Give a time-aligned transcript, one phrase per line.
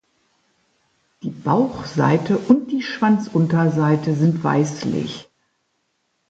[1.21, 5.29] Die Bauchseite und die Schwanzunterseite sind weißlich.